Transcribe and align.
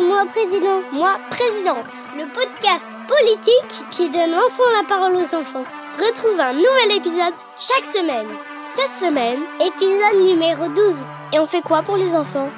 Moi 0.00 0.24
président. 0.26 0.80
Moi 0.92 1.18
présidente. 1.28 1.92
Le 2.16 2.24
podcast 2.32 2.88
politique 3.06 3.90
qui 3.90 4.08
donne 4.08 4.34
enfin 4.34 4.62
la 4.80 4.88
parole 4.88 5.16
aux 5.16 5.34
enfants. 5.34 5.64
Retrouve 5.98 6.40
un 6.40 6.54
nouvel 6.54 6.96
épisode 6.96 7.34
chaque 7.56 7.84
semaine. 7.84 8.28
Cette 8.64 8.90
semaine, 8.98 9.40
épisode 9.60 10.24
numéro 10.24 10.68
12. 10.68 11.04
Et 11.34 11.38
on 11.38 11.46
fait 11.46 11.60
quoi 11.60 11.82
pour 11.82 11.96
les 11.96 12.14
enfants? 12.14 12.48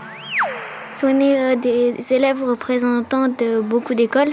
On 1.03 1.21
est 1.21 1.55
euh, 1.55 1.57
des 1.57 2.13
élèves 2.15 2.45
représentants 2.45 3.29
de 3.29 3.61
beaucoup 3.61 3.95
d'écoles 3.95 4.33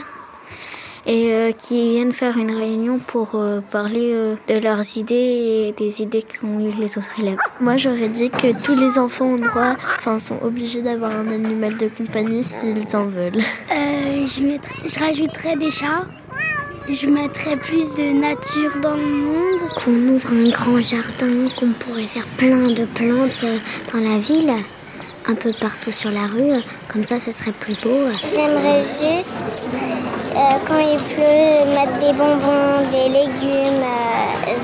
et 1.06 1.34
euh, 1.34 1.52
qui 1.52 1.92
viennent 1.92 2.14
faire 2.14 2.38
une 2.38 2.52
réunion 2.52 3.00
pour 3.00 3.32
euh, 3.36 3.62
parler 3.62 4.12
euh, 4.14 4.36
de 4.48 4.60
leurs 4.60 4.98
idées 4.98 5.14
et 5.16 5.74
des 5.78 6.02
idées 6.02 6.24
qu'ont 6.24 6.60
eu 6.60 6.72
les 6.80 6.98
autres 6.98 7.20
élèves. 7.20 7.38
Moi 7.60 7.78
j'aurais 7.78 8.10
dit 8.10 8.30
que 8.30 8.52
tous 8.64 8.80
les 8.80 9.00
enfants 9.00 9.26
ont 9.26 9.36
droit, 9.36 9.76
enfin 9.98 10.20
sont 10.20 10.40
obligés 10.44 10.82
d'avoir 10.82 11.12
un 11.12 11.28
animal 11.28 11.78
de 11.78 11.88
compagnie 11.88 12.44
s'ils 12.44 12.96
en 12.96 13.06
veulent. 13.06 13.42
je, 13.70 14.58
je 14.88 15.00
rajouterais 15.00 15.56
des 15.56 15.72
chats. 15.72 16.08
Je 16.90 17.08
mettrais 17.08 17.56
plus 17.58 17.96
de 17.96 18.12
nature 18.20 18.82
dans 18.82 18.96
le 18.96 19.06
monde. 19.06 19.60
Qu'on 19.76 20.14
ouvre 20.14 20.30
un 20.34 20.50
grand 20.50 20.82
jardin, 20.82 21.48
qu'on 21.58 21.70
pourrait 21.70 22.08
faire 22.08 22.26
plein 22.38 22.70
de 22.70 22.86
plantes 22.86 23.46
dans 23.94 24.02
la 24.02 24.18
ville 24.18 24.52
un 25.32 25.36
peu 25.36 25.54
partout 25.54 25.92
sur 25.92 26.12
la 26.12 26.28
rue, 26.28 26.62
comme 26.92 27.04
ça 27.04 27.20
ce 27.20 27.32
serait 27.32 27.54
plus 27.54 27.76
beau. 27.82 28.00
J'aimerais 28.26 28.82
juste, 28.82 29.32
euh, 30.36 30.58
quand 30.68 30.80
il 30.80 31.00
pleut, 31.14 31.72
mettre 31.74 31.98
des 32.00 32.12
bonbons, 32.12 32.82
des 32.92 33.08
légumes, 33.08 33.82
euh, 33.82 34.56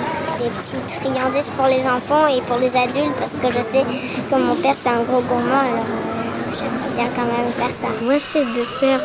des 0.44 0.50
petites 0.50 0.92
friandises 1.00 1.52
pour 1.56 1.68
les 1.68 1.84
enfants 1.88 2.28
et 2.28 2.42
pour 2.42 2.58
les 2.58 2.68
adultes, 2.68 3.16
parce 3.18 3.32
que 3.32 3.48
je 3.48 3.64
sais 3.72 3.86
que 4.30 4.36
mon 4.36 4.56
père 4.56 4.76
c'est 4.76 4.90
un 4.90 5.04
gros 5.04 5.22
gourmand, 5.22 5.64
alors 5.72 5.86
euh, 5.86 6.54
j'aimerais 6.54 6.96
bien 6.98 7.10
quand 7.16 7.26
même 7.26 7.52
faire 7.56 7.74
ça. 7.74 7.88
Moi 8.02 8.16
c'est 8.20 8.44
de 8.44 8.64
faire 8.80 9.02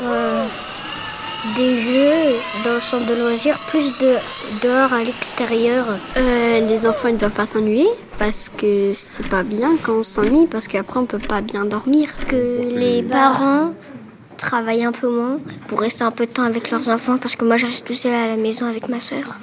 des 1.57 1.77
jeux 1.77 2.37
dans 2.65 2.75
le 2.75 2.81
centre 2.81 3.07
de 3.07 3.15
loisirs, 3.15 3.59
plus 3.69 3.97
de 3.99 4.15
dehors 4.63 4.93
à 4.93 5.03
l'extérieur. 5.03 5.85
Euh, 6.17 6.61
les 6.69 6.87
enfants 6.87 7.09
ne 7.09 7.19
doivent 7.19 7.33
pas 7.33 7.47
s'ennuyer 7.47 7.89
parce 8.25 8.53
que 8.57 8.93
c'est 8.95 9.29
pas 9.29 9.43
bien 9.43 9.77
quand 9.83 9.95
on 9.95 10.03
s'ennuie 10.05 10.47
parce 10.47 10.69
qu'après 10.69 11.01
on 11.01 11.07
peut 11.07 11.19
pas 11.19 11.41
bien 11.41 11.65
dormir. 11.65 12.09
Que 12.29 12.69
les 12.69 13.03
parents 13.03 13.73
travaillent 14.37 14.85
un 14.85 14.93
peu 14.93 15.09
moins 15.09 15.41
pour 15.67 15.81
rester 15.81 16.05
un 16.05 16.13
peu 16.13 16.27
de 16.27 16.31
temps 16.31 16.45
avec 16.45 16.71
leurs 16.71 16.89
enfants 16.89 17.19
parce 17.19 17.35
que 17.35 17.45
moi 17.45 17.57
je 17.57 17.67
reste 17.67 17.85
tout 17.85 17.95
seul 17.95 18.15
à 18.15 18.29
la 18.29 18.37
maison 18.37 18.67
avec 18.67 18.89
ma 18.89 19.01
soeur 19.01 19.41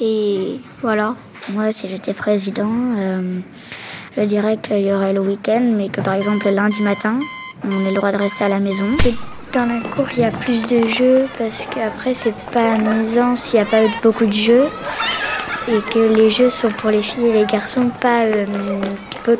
et 0.00 0.60
voilà. 0.80 1.14
Moi 1.50 1.72
si 1.72 1.88
j'étais 1.88 2.14
président, 2.14 2.72
euh, 2.96 3.40
je 4.16 4.22
dirais 4.22 4.56
qu'il 4.62 4.80
y 4.80 4.92
aurait 4.94 5.12
le 5.12 5.20
week-end 5.20 5.70
mais 5.76 5.90
que 5.90 6.00
par 6.00 6.14
exemple 6.14 6.46
le 6.46 6.54
lundi 6.54 6.80
matin 6.80 7.18
on 7.64 7.86
ait 7.86 7.90
le 7.90 7.96
droit 7.96 8.12
de 8.12 8.16
rester 8.16 8.44
à 8.44 8.48
la 8.48 8.60
maison. 8.60 8.86
Dans 9.52 9.66
la 9.66 9.80
cour, 9.90 10.06
il 10.16 10.20
y 10.20 10.24
a 10.24 10.30
plus 10.30 10.64
de 10.64 10.88
jeux 10.88 11.26
parce 11.36 11.66
qu'après, 11.66 12.14
c'est 12.14 12.34
pas 12.52 12.72
amusant 12.72 13.36
s'il 13.36 13.60
n'y 13.60 13.66
a 13.66 13.68
pas 13.68 13.82
beaucoup 14.02 14.24
de 14.24 14.32
jeux. 14.32 14.68
Et 15.68 15.80
que 15.92 16.14
les 16.14 16.30
jeux 16.30 16.50
sont 16.50 16.70
pour 16.70 16.90
les 16.90 17.02
filles 17.02 17.26
et 17.26 17.32
les 17.32 17.46
garçons, 17.46 17.90
pas 18.00 18.22
euh, 18.22 18.46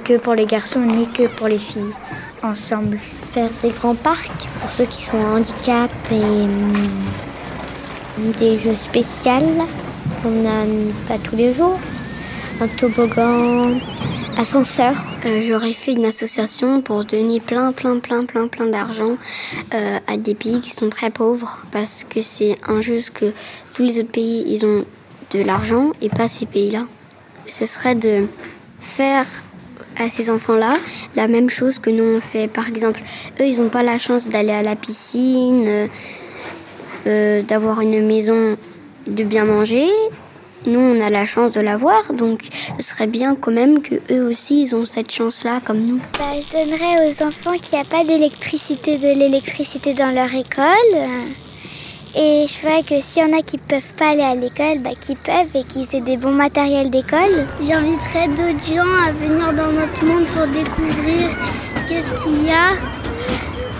que 0.04 0.18
pour 0.18 0.34
les 0.34 0.46
garçons 0.46 0.80
ni 0.80 1.08
que 1.08 1.26
pour 1.26 1.48
les 1.48 1.58
filles, 1.58 1.92
ensemble. 2.42 2.98
Faire 3.32 3.48
des 3.62 3.70
grands 3.70 3.94
parcs 3.94 4.48
pour 4.60 4.70
ceux 4.70 4.84
qui 4.84 5.04
sont 5.04 5.16
en 5.16 5.38
handicap 5.38 5.90
et 6.10 6.20
euh, 6.22 6.48
des 8.38 8.58
jeux 8.58 8.76
spéciaux 8.76 9.66
qu'on 10.22 10.30
n'a 10.30 10.64
pas 11.08 11.18
tous 11.18 11.36
les 11.36 11.54
jours. 11.54 11.78
Un 12.60 12.68
toboggan, 12.68 13.80
ascenseur. 14.38 14.94
Euh, 15.26 15.40
J'aurais 15.46 15.72
fait 15.72 15.92
une 15.92 16.04
association 16.04 16.82
pour 16.82 17.04
donner 17.04 17.40
plein, 17.40 17.72
plein, 17.72 17.98
plein, 17.98 18.24
plein, 18.24 18.46
plein 18.48 18.66
d'argent 18.66 19.16
euh, 19.74 19.98
à 20.06 20.16
des 20.16 20.34
pays 20.34 20.60
qui 20.60 20.70
sont 20.70 20.88
très 20.88 21.10
pauvres 21.10 21.64
parce 21.72 22.04
que 22.08 22.22
c'est 22.22 22.56
injuste 22.68 23.10
que 23.10 23.32
tous 23.74 23.82
les 23.82 24.00
autres 24.00 24.12
pays 24.12 24.44
ils 24.46 24.64
ont 24.64 24.84
de 25.32 25.42
l'argent 25.42 25.92
et 26.00 26.08
pas 26.08 26.28
ces 26.28 26.46
pays-là. 26.46 26.84
Ce 27.46 27.66
serait 27.66 27.94
de 27.94 28.26
faire 28.80 29.26
à 29.98 30.08
ces 30.08 30.30
enfants-là 30.30 30.76
la 31.16 31.28
même 31.28 31.50
chose 31.50 31.78
que 31.78 31.90
nous 31.90 32.04
on 32.04 32.20
fait. 32.20 32.48
Par 32.48 32.68
exemple, 32.68 33.00
eux 33.40 33.46
ils 33.46 33.60
n'ont 33.60 33.68
pas 33.68 33.82
la 33.82 33.98
chance 33.98 34.28
d'aller 34.28 34.52
à 34.52 34.62
la 34.62 34.76
piscine, 34.76 35.88
euh, 37.06 37.42
d'avoir 37.42 37.80
une 37.80 38.06
maison, 38.06 38.56
de 39.06 39.24
bien 39.24 39.44
manger 39.44 39.88
nous, 40.66 40.80
on 40.80 41.00
a 41.00 41.10
la 41.10 41.24
chance 41.24 41.52
de 41.52 41.60
l'avoir, 41.60 42.12
donc 42.12 42.44
ce 42.78 42.84
serait 42.84 43.06
bien 43.06 43.34
quand 43.34 43.50
même 43.50 43.82
que 43.82 43.96
eux 44.12 44.28
aussi, 44.28 44.62
ils 44.62 44.76
ont 44.76 44.86
cette 44.86 45.10
chance-là 45.10 45.60
comme 45.64 45.80
nous. 45.80 46.00
Bah, 46.18 46.26
je 46.40 46.52
donnerais 46.52 47.08
aux 47.08 47.22
enfants 47.24 47.58
qui 47.60 47.76
a 47.76 47.84
pas 47.84 48.04
d'électricité 48.04 48.98
de 48.98 49.08
l'électricité 49.08 49.94
dans 49.94 50.14
leur 50.14 50.32
école. 50.32 51.08
Et 52.14 52.46
je 52.46 52.52
ferais 52.52 52.82
que 52.82 53.00
s'il 53.00 53.22
y 53.22 53.26
en 53.26 53.38
a 53.38 53.40
qui 53.40 53.56
peuvent 53.56 53.80
pas 53.98 54.10
aller 54.10 54.22
à 54.22 54.34
l'école, 54.34 54.82
bah, 54.84 54.90
qu'ils 55.00 55.16
peuvent 55.16 55.54
et 55.54 55.64
qu'ils 55.64 55.88
aient 55.94 56.02
des 56.02 56.18
bons 56.18 56.32
matériels 56.32 56.90
d'école. 56.90 57.46
J'inviterais 57.62 58.28
d'autres 58.28 58.66
gens 58.66 59.06
à 59.06 59.12
venir 59.12 59.52
dans 59.54 59.72
notre 59.72 60.04
monde 60.04 60.26
pour 60.26 60.46
découvrir 60.48 61.30
qu'est-ce 61.88 62.12
qu'il 62.22 62.44
y 62.44 62.50
a. 62.50 62.74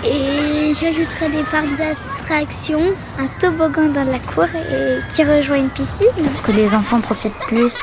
Et 0.04 0.74
j'ajouterais 0.74 1.28
des 1.28 1.44
parcs 1.44 1.76
d'attractions, 1.76 2.94
un 3.18 3.26
toboggan 3.38 3.88
dans 3.88 4.10
la 4.10 4.18
cour 4.18 4.44
et 4.44 4.98
qui 5.10 5.22
rejoint 5.24 5.58
une 5.58 5.70
piscine. 5.70 6.08
Que 6.42 6.52
les 6.52 6.74
enfants 6.74 7.00
profitent 7.00 7.38
plus, 7.46 7.76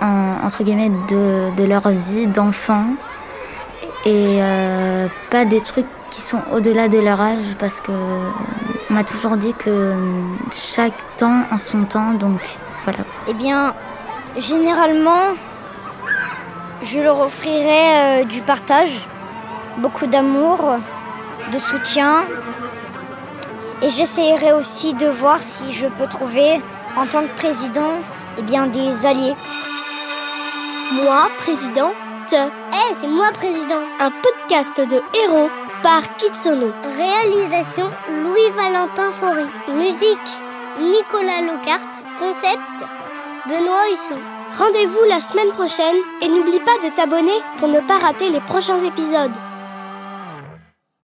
en, 0.00 0.36
entre 0.44 0.62
guillemets, 0.62 0.92
de, 1.08 1.54
de 1.56 1.64
leur 1.64 1.88
vie 1.88 2.28
d'enfant 2.28 2.84
et 4.06 4.38
euh, 4.40 5.08
pas 5.30 5.44
des 5.44 5.60
trucs 5.60 5.86
qui 6.10 6.22
sont 6.22 6.40
au-delà 6.52 6.88
de 6.88 6.98
leur 6.98 7.20
âge 7.20 7.56
parce 7.58 7.80
que 7.80 7.92
on 8.90 8.94
m'a 8.94 9.04
toujours 9.04 9.36
dit 9.36 9.52
que 9.54 9.94
chaque 10.52 11.16
temps 11.16 11.42
en 11.50 11.58
son 11.58 11.84
temps, 11.84 12.14
donc 12.14 12.40
voilà. 12.84 13.00
Eh 13.28 13.34
bien, 13.34 13.74
généralement, 14.36 15.34
je 16.82 17.00
leur 17.00 17.20
offrirais 17.20 18.22
euh, 18.22 18.24
du 18.24 18.40
partage, 18.40 19.08
beaucoup 19.78 20.06
d'amour, 20.06 20.78
de 21.52 21.58
soutien. 21.58 22.24
Et 23.82 23.90
j'essaierai 23.90 24.52
aussi 24.52 24.94
de 24.94 25.06
voir 25.06 25.42
si 25.42 25.72
je 25.72 25.86
peux 25.86 26.06
trouver, 26.06 26.60
en 26.96 27.06
tant 27.06 27.22
que 27.22 27.34
président, 27.36 28.00
eh 28.38 28.42
bien, 28.42 28.66
des 28.66 29.06
alliés. 29.06 29.34
Moi, 31.04 31.28
président, 31.38 31.92
te. 32.26 32.36
Eh, 32.36 32.94
c'est 32.94 33.06
moi, 33.06 33.30
président. 33.34 33.82
Un 34.00 34.10
podcast 34.10 34.80
de 34.80 35.02
héros 35.22 35.50
par 35.82 36.16
Kitsono. 36.16 36.72
Réalisation 36.96 37.90
Louis-Valentin 38.10 39.10
Faury. 39.12 39.48
Musique 39.76 40.30
Nicolas 40.80 41.42
Locarte. 41.42 42.04
Concept 42.18 42.84
Benoît 43.46 43.88
Husson. 43.92 44.20
Rendez-vous 44.56 45.04
la 45.08 45.20
semaine 45.20 45.52
prochaine 45.52 45.96
et 46.22 46.28
n'oublie 46.28 46.60
pas 46.60 46.78
de 46.86 46.94
t'abonner 46.94 47.38
pour 47.58 47.68
ne 47.68 47.80
pas 47.80 47.98
rater 47.98 48.30
les 48.30 48.40
prochains 48.40 48.78
épisodes. 48.78 49.36